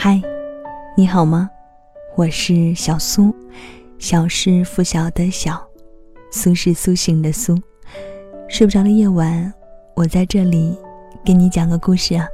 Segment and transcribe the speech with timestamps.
[0.00, 0.22] 嗨，
[0.96, 1.50] 你好吗？
[2.14, 3.34] 我是小苏，
[3.98, 5.60] 小是拂晓的小，
[6.30, 7.60] 苏是苏醒的苏。
[8.48, 9.52] 睡不着的夜晚，
[9.96, 10.78] 我在这里
[11.24, 12.28] 给你讲个故事啊。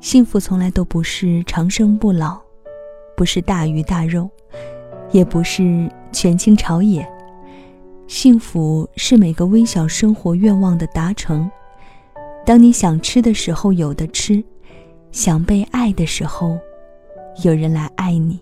[0.00, 2.40] 幸福从来都不是长生不老，
[3.14, 4.26] 不是大鱼大肉，
[5.10, 7.06] 也不是权倾朝野。
[8.06, 11.50] 幸福是每个微小生活愿望的达成。
[12.46, 14.42] 当你想吃的时候有的吃，
[15.14, 16.58] 想被爱的时候，
[17.44, 18.40] 有人来爱你。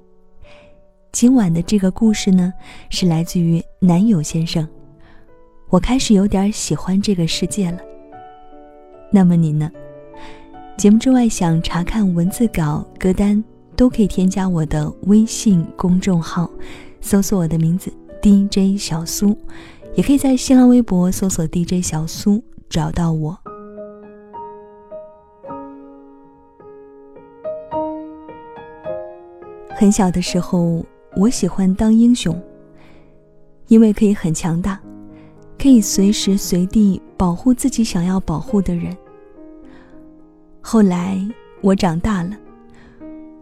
[1.12, 2.50] 今晚的这个故事呢，
[2.88, 4.66] 是来自于男友先生。
[5.68, 7.78] 我开始有点喜欢这个世界了。
[9.10, 9.70] 那么你呢？
[10.78, 13.44] 节目之外想查看文字稿、歌单，
[13.76, 16.50] 都可以添加我的微信公众号，
[17.02, 19.36] 搜索我的名字 DJ 小苏，
[19.94, 23.41] 也可以在新浪微博搜索 DJ 小苏找到我。
[29.82, 30.80] 很小的时候，
[31.16, 32.40] 我喜欢当英雄，
[33.66, 34.80] 因为可以很强大，
[35.58, 38.96] 可以随时随地保护自己想要保护的人。
[40.60, 41.20] 后来
[41.62, 42.36] 我长大了，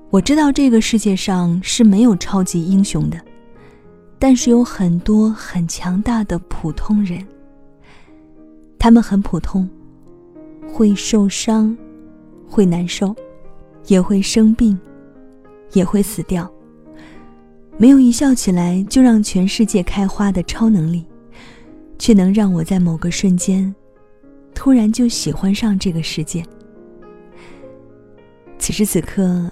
[0.08, 3.20] 我知道这个世界上是没有超级英雄的，
[4.18, 7.22] 但是有很多很强大的普通人。
[8.78, 9.68] 他们很普通，
[10.72, 11.76] 会受伤，
[12.48, 13.14] 会难受，
[13.88, 14.80] 也会生病。
[15.72, 16.50] 也会死掉。
[17.76, 21.06] 没有一笑起来就让全世界开花的超能力，
[21.98, 23.74] 却能让我在某个瞬间，
[24.54, 26.44] 突然就喜欢上这个世界。
[28.58, 29.50] 此时此刻，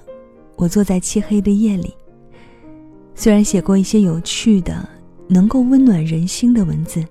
[0.57, 1.95] 我坐在漆黑的夜里，
[3.15, 4.87] 虽然写过一些有趣的、
[5.27, 7.03] 能够温暖人心的文字，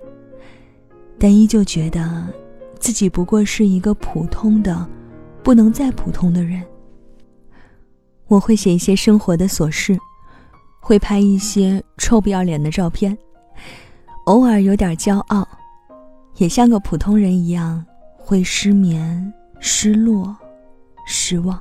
[1.17, 2.27] 但依旧觉得
[2.77, 4.87] 自己不过是一个普通的、
[5.41, 6.61] 不能再普通的人。
[8.27, 9.97] 我会写一些生活的琐事，
[10.81, 13.17] 会拍一些臭不要脸的照片，
[14.25, 15.47] 偶尔有点骄傲，
[16.35, 17.85] 也像个普通人一样
[18.17, 20.35] 会失眠、失落、
[21.05, 21.57] 失望，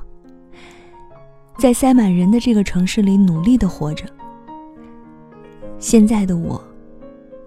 [1.57, 4.05] 在塞满人的这个城市里努力的活着。
[5.79, 6.61] 现在的我，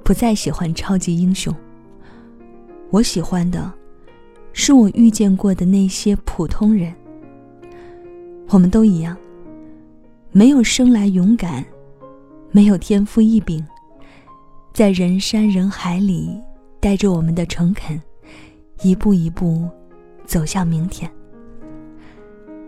[0.02, 1.54] 不再喜欢超级英雄，
[2.88, 3.70] 我喜欢的，
[4.54, 6.94] 是我遇见过的那些普通人。
[8.52, 9.16] 我们都一样，
[10.32, 11.64] 没有生来勇敢，
[12.50, 13.64] 没有天赋异禀，
[14.74, 16.36] 在人山人海里，
[16.80, 18.00] 带着我们的诚恳，
[18.82, 19.68] 一步一步
[20.26, 21.08] 走向明天。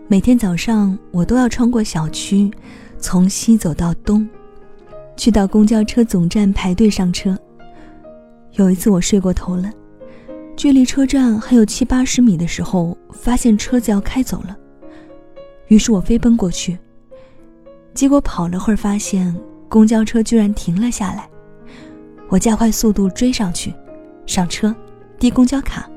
[0.07, 2.49] 每天早上，我都要穿过小区，
[2.97, 4.25] 从西走到东，
[5.17, 7.37] 去到公交车总站排队上车。
[8.53, 9.69] 有一次我睡过头了，
[10.55, 14.57] 距离车站还有七八十米的时候，发现车子要开走了。
[15.73, 16.77] 于是我飞奔过去，
[17.95, 19.35] 结果跑了会儿，发现
[19.67, 21.27] 公交车居然停了下来。
[22.29, 23.73] 我加快速度追上去，
[24.27, 24.75] 上车，
[25.17, 25.89] 递公交卡，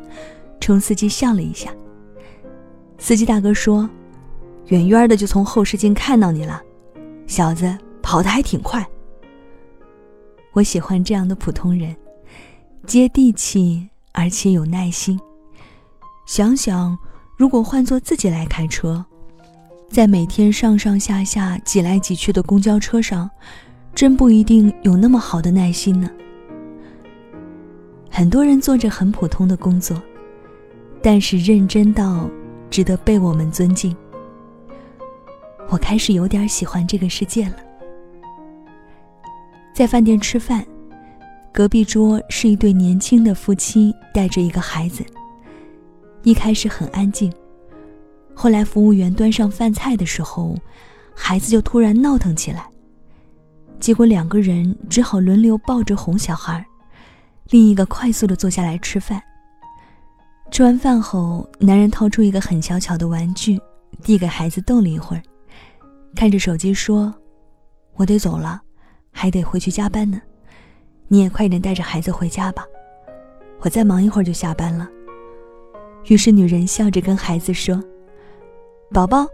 [0.63, 1.71] 冲司机笑了一下。
[2.97, 3.87] 司机大哥说
[4.69, 6.63] ：“远远的就从后视镜看到你了，
[7.27, 8.83] 小子跑得还挺快。”
[10.55, 11.95] 我喜欢这样的普通人，
[12.87, 15.21] 接地气而且有耐心。
[16.27, 16.97] 想想，
[17.37, 19.05] 如果换做自己来开车。
[19.89, 23.31] 在每天上上下下挤来挤去的公交车上，
[23.95, 26.11] 真不一定有那么好的耐心呢。
[28.11, 30.01] 很多人做着很普通的工作，
[31.03, 32.29] 但是认真到
[32.69, 33.97] 值得被我们尊敬。
[35.69, 37.57] 我开始有点喜欢这个世界了。
[39.73, 40.65] 在饭店吃饭，
[41.53, 45.05] 隔壁桌是一对年轻的夫妻，带着一个孩子。
[46.23, 47.33] 一开始很安静。
[48.39, 50.55] 后来，服务员端上饭菜的时候，
[51.15, 52.69] 孩子就突然闹腾起来，
[53.81, 56.65] 结果两个人只好轮流抱着哄小孩，
[57.49, 59.21] 另一个快速的坐下来吃饭。
[60.51, 63.59] 吃完饭后，男人掏出一个很小巧的玩具，
[64.03, 65.23] 递给孩子逗了一会儿，
[66.15, 67.13] 看着手机说
[67.97, 68.61] ：“我得走了，
[69.11, 70.21] 还得回去加班呢，
[71.09, 72.63] 你也快点带着孩子回家吧，
[73.61, 74.87] 我再忙一会儿就下班了。”
[76.05, 77.83] 于是女人笑着跟孩子说。
[78.93, 79.27] 宝宝，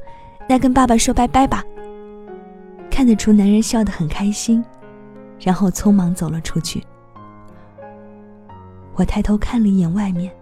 [0.49, 1.63] 那跟爸爸说拜拜吧。
[2.91, 4.65] 看得出男人笑得很开心，
[5.39, 6.83] 然后匆忙走了出去。
[8.95, 10.33] 我抬头看了一眼外面，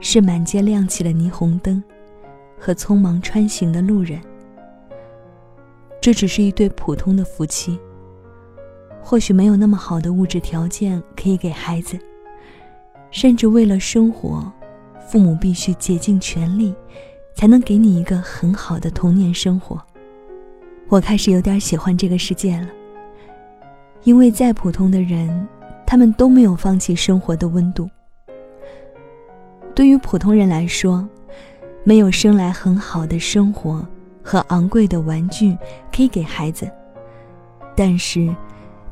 [0.00, 1.82] 是满街亮起了霓虹灯，
[2.58, 4.20] 和匆忙穿行的路人。
[6.00, 7.78] 这只是一对普通的夫妻，
[9.00, 11.98] 或许没有那么好的物质条件可以给孩子，
[13.12, 14.52] 甚至为了生活，
[15.08, 16.74] 父母必须竭尽全力。
[17.34, 19.80] 才能给你一个很好的童年生活。
[20.88, 22.68] 我开始有点喜欢这个世界了，
[24.04, 25.46] 因为再普通的人，
[25.86, 27.88] 他们都没有放弃生活的温度。
[29.74, 31.06] 对于普通人来说，
[31.82, 33.84] 没有生来很好的生活
[34.22, 35.56] 和昂贵的玩具
[35.94, 36.70] 可以给孩子，
[37.74, 38.32] 但是，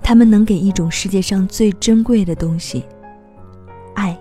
[0.03, 2.85] 他们能给一种世界上最珍贵的东西——
[3.95, 4.19] 爱。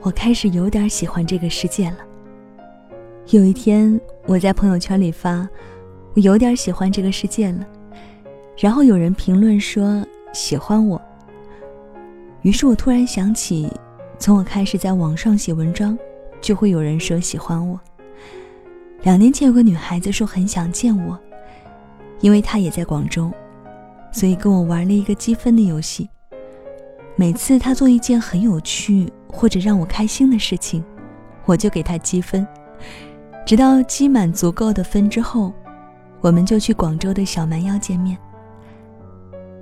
[0.00, 1.98] 我开始有点喜欢这个世界了。
[3.30, 5.48] 有一天，我在朋友圈里发
[6.14, 7.66] ：“我有点喜欢这个世界了。”
[8.56, 11.00] 然后有人评论说：“喜欢我。”
[12.42, 13.70] 于是我突然想起。
[14.16, 15.98] 从我开始在网上写文章，
[16.40, 17.78] 就会有人说喜欢我。
[19.02, 21.18] 两年前有个女孩子说很想见我，
[22.20, 23.30] 因为她也在广州，
[24.12, 26.08] 所以跟我玩了一个积分的游戏。
[27.16, 30.82] 每次她做一件很有趣或者让我开心的事情，
[31.44, 32.46] 我就给她积分，
[33.46, 35.52] 直到积满足够的分之后，
[36.22, 38.16] 我们就去广州的小蛮腰见面。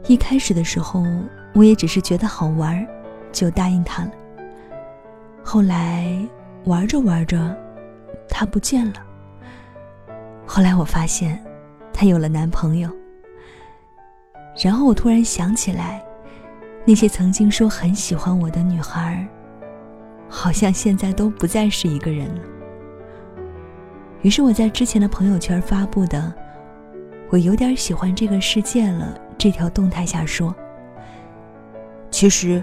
[0.06, 1.04] 一开始的时候，
[1.52, 2.86] 我也只是觉得好玩，
[3.32, 4.10] 就答应他了。
[5.42, 6.16] 后来
[6.64, 7.56] 玩着玩着，
[8.28, 9.02] 他不见了。
[10.46, 11.42] 后来我发现，
[11.92, 12.88] 她有了男朋友。
[14.62, 16.00] 然后我突然想起来，
[16.84, 19.26] 那些曾经说很喜欢我的女孩，
[20.28, 22.42] 好像现在都不再是一个人了。
[24.22, 26.32] 于是我在之前的朋友圈发布的
[27.30, 30.54] “我有点喜欢这个世界了”这条动态下说
[32.10, 32.62] ：“其实，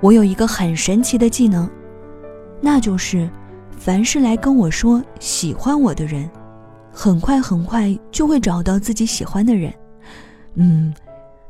[0.00, 1.68] 我有一个很神奇的技能。”
[2.62, 3.28] 那就是，
[3.76, 6.30] 凡是来跟我说喜欢我的人，
[6.92, 9.72] 很快很快就会找到自己喜欢的人。
[10.54, 10.94] 嗯，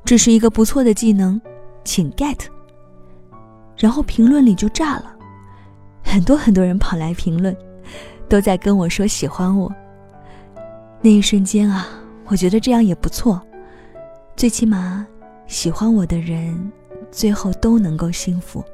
[0.04, 1.40] 这是一个不错的技能，
[1.84, 2.38] 请 get。
[3.76, 5.14] 然后评论里就炸了，
[6.04, 7.54] 很多很多人跑来评论，
[8.30, 9.70] 都在跟我说喜欢我。
[11.02, 11.88] 那一瞬间啊，
[12.26, 13.42] 我觉得这样也不错，
[14.36, 15.04] 最起码
[15.48, 16.70] 喜欢我的人，
[17.10, 18.64] 最后都能够幸福。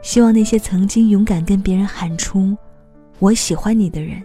[0.00, 2.56] 希望那些曾经勇敢跟别人喊出
[3.20, 4.22] “我喜欢你”的人，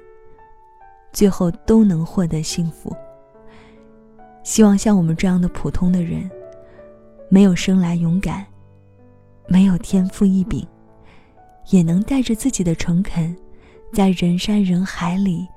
[1.11, 2.95] 最后都能获得幸福。
[4.41, 6.31] 希望像我们这样的普通的人，
[7.27, 8.45] 没有生来勇敢，
[9.47, 10.65] 没有天赋异禀，
[11.71, 13.35] 也能带着自己的诚恳，
[13.95, 15.47] 在人山人海里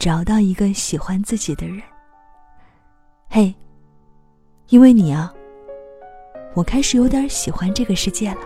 [0.00, 1.80] 找到一个喜欢自己的人。
[3.30, 3.54] 嘿，
[4.70, 5.32] 因为你啊，
[6.54, 8.38] 我开始有点喜欢这个世界了。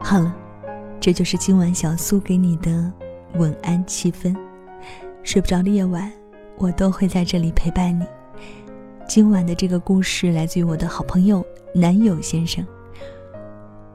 [0.00, 0.34] 好了，
[0.98, 2.92] 这就是今晚小苏给你的
[3.34, 4.36] 晚安七分。
[5.22, 6.12] 睡不着的夜晚，
[6.62, 8.06] 我都会在这里陪伴你。
[9.08, 11.44] 今晚的这个故事来自于我的好朋友
[11.74, 12.64] 男友先生。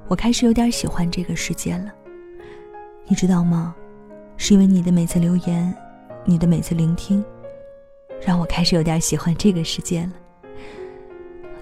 [0.09, 1.93] 我开始有点喜欢这个世界了，
[3.05, 3.73] 你知道吗？
[4.35, 5.73] 是因为你的每次留言，
[6.25, 7.23] 你的每次聆听，
[8.19, 10.11] 让我开始有点喜欢这个世界了。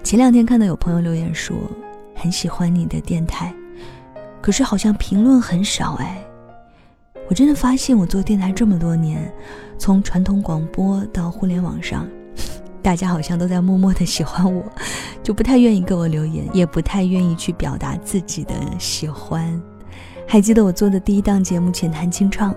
[0.02, 1.56] 前两天看到有朋友留言说，
[2.16, 3.54] 很喜欢你的电台。
[4.42, 6.20] 可是好像评论很少哎，
[7.28, 9.32] 我真的发现我做电台这么多年，
[9.78, 12.08] 从传统广播到互联网上，
[12.82, 14.62] 大家好像都在默默的喜欢我，
[15.22, 19.60] 就不太愿意给我留言，也不太愿意去表达自己的喜欢。
[20.26, 22.52] 还记得我做的第一档节目《浅谈清唱》，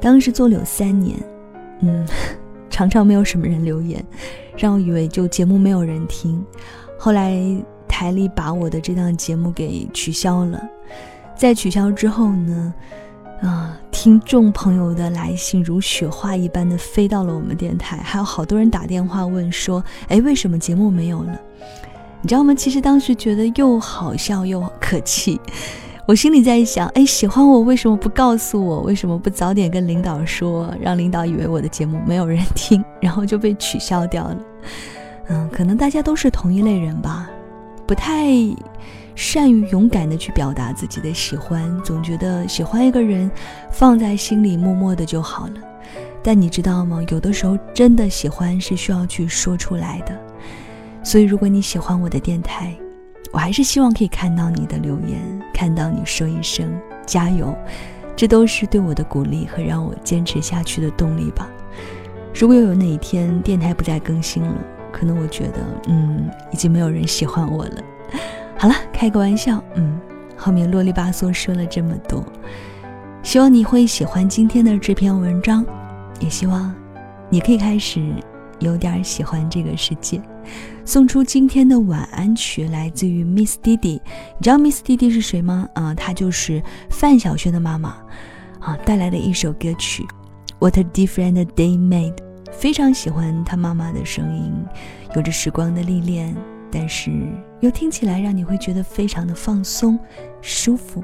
[0.00, 1.16] 当时做了有三年，
[1.80, 2.06] 嗯，
[2.70, 4.04] 常常没有什么人留言，
[4.56, 6.44] 让我以为就节目没有人听。
[6.98, 7.40] 后来。
[7.90, 10.62] 台里把我的这档节目给取消了，
[11.34, 12.72] 在取消之后呢，
[13.40, 21.40] 啊，听众朋友的来信如雪花一般的飞到了我们电台，还有好多人打电话问说，哎，为什么节目没有了？
[22.20, 22.52] 你知道吗？
[22.52, 25.40] 其实当时觉得又好笑又可气，
[26.04, 28.80] 我心里在想，哎，喜欢我为什么不告诉我？
[28.80, 34.38] 为什么不早点跟领导说，让领导以为我的节目没有人听，然后就被取消掉了？
[35.28, 37.30] 嗯，可能大家都是同一类人吧。
[37.86, 38.26] 不太
[39.18, 43.28] 善于勇敢的去表达自己的喜欢，总觉得喜欢一个人
[43.68, 45.54] 放在心里默默的就好了。
[46.22, 47.02] 但你知道吗？
[47.08, 50.16] 有的时候真的喜欢是需要去说出来的。
[51.02, 52.72] 所以如果你喜欢我的电台，
[53.32, 55.18] 我还是希望可以看到你的留言，
[55.52, 56.72] 看到你说一声
[57.04, 57.52] 加油，
[58.14, 61.50] 这都是对我的鼓励和让我坚持下去的动力吧。
[62.32, 64.54] 如果有哪一天电台不再更新了，
[64.92, 65.58] 可能我觉得，
[65.88, 67.82] 嗯，已经没有人喜欢我了。
[68.58, 70.00] 好了，开个玩笑，嗯，
[70.36, 72.24] 后面啰里吧嗦说了这么多，
[73.22, 75.64] 希望你会喜欢今天的这篇文章，
[76.18, 76.74] 也希望
[77.30, 78.12] 你可以开始
[78.58, 80.20] 有点喜欢这个世界。
[80.84, 84.00] 送出今天的晚安曲，来自于 Miss 弟弟。
[84.38, 85.68] 你知道 Miss 弟弟是谁吗？
[85.74, 86.60] 啊，她就是
[86.90, 87.94] 范晓萱的妈妈
[88.58, 90.02] 啊，带来的一首歌曲
[90.58, 92.14] 《What a Different Day Made》。
[92.50, 94.52] 非常喜欢她妈妈的声音，
[95.14, 96.34] 有着时光的历练，
[96.70, 97.10] 但是
[97.60, 99.98] 又听起来让你会觉得非常的放松、
[100.40, 101.02] 舒服。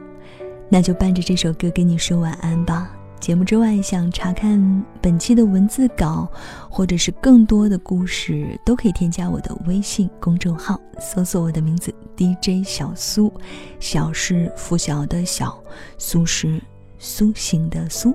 [0.68, 2.90] 那就伴着这首歌跟你说晚安吧。
[3.20, 6.28] 节目之外，想查看本期的文字稿，
[6.68, 13.32] 或者是更多的故事，都可以添加我的微信公众号，搜索我的名字 DJ 小苏，
[13.80, 15.58] 小是拂晓的小，
[15.96, 16.60] 苏是
[16.98, 18.14] 苏醒的苏，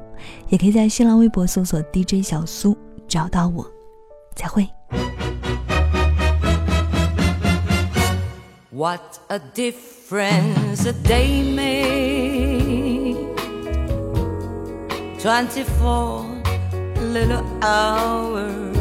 [0.50, 2.78] 也可以在新浪微博搜索 DJ 小苏
[3.08, 3.66] 找到我。
[4.36, 4.68] 再会。
[8.80, 13.18] What a difference a day made.
[15.20, 16.24] 24
[17.02, 18.78] little hours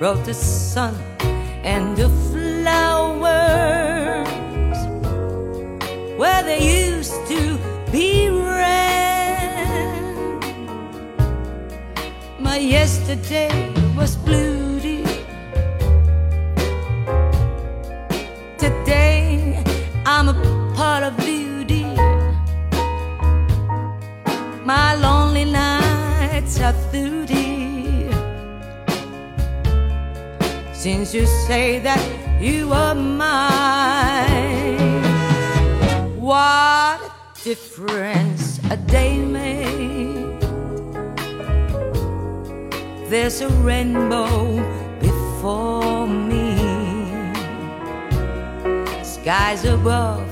[0.00, 0.96] brought the sun
[1.62, 3.28] and the flowers
[6.18, 7.56] where they used to
[7.92, 8.74] be red.
[12.40, 14.67] My yesterday was blue.
[18.68, 19.64] Today
[20.04, 20.34] I'm a
[20.76, 21.38] part of you.
[24.68, 28.12] my lonely nights are through, dear.
[30.74, 32.02] Since you say that
[32.38, 33.32] you are mine,
[36.20, 37.10] what a
[37.42, 40.38] difference a day made.
[43.08, 44.60] There's a rainbow
[49.28, 50.26] skies above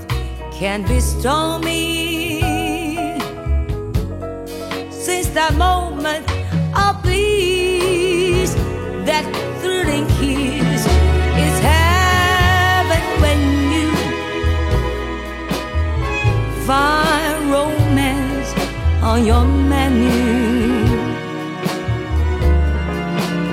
[0.51, 2.41] can be stormy
[4.91, 6.25] Since that moment
[6.75, 8.55] oh, of bliss,
[9.09, 9.25] that
[9.61, 10.83] thrilling kiss
[11.45, 13.41] is heaven when
[13.75, 13.89] you
[16.65, 18.51] find romance
[19.03, 20.25] on your menu.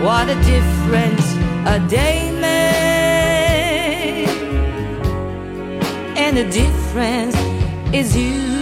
[0.05, 1.27] What a difference
[1.67, 2.82] a day makes,
[6.35, 7.35] the difference
[7.93, 8.52] is you.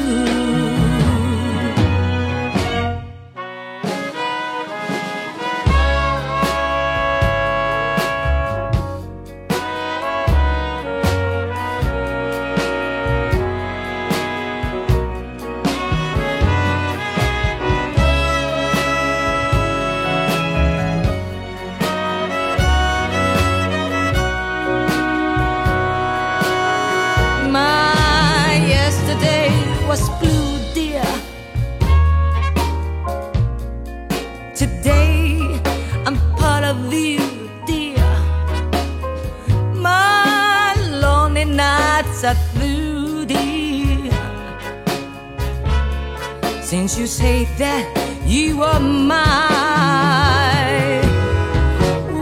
[46.71, 47.83] Since you say that
[48.25, 49.19] you are mine,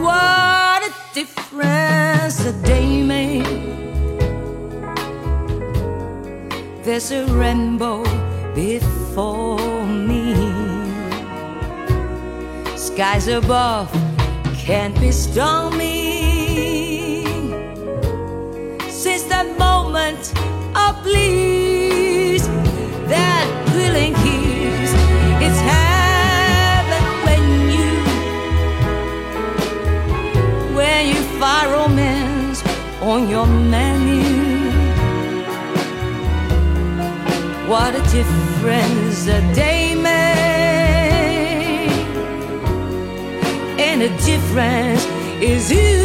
[0.01, 3.45] what a difference a day made.
[6.83, 8.03] There's a rainbow
[8.55, 10.33] before me.
[12.75, 13.91] Skies above
[14.55, 15.93] can't be stormy.
[18.89, 20.33] Since that moment
[20.75, 21.38] of bliss,
[33.29, 34.24] your menu.
[37.67, 41.91] What a difference a day made,
[43.77, 45.05] and the difference
[45.39, 46.00] is you.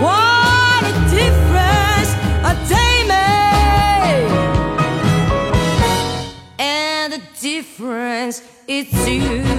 [0.00, 2.10] What a difference
[2.50, 4.30] a day made,
[6.58, 9.55] and the difference it's you.